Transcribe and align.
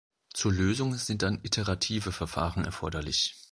Zur 0.33 0.51
Lösung 0.51 0.95
sind 0.95 1.21
dann 1.21 1.41
iterative 1.43 2.11
Verfahren 2.11 2.65
erforderlich. 2.65 3.35